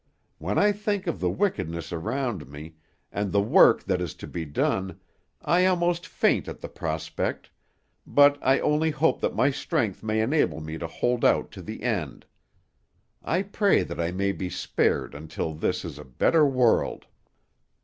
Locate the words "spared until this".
14.49-15.85